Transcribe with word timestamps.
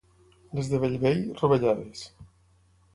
Les 0.59 0.69
de 0.71 0.79
Bellvei, 0.85 1.21
rovellades. 1.43 2.05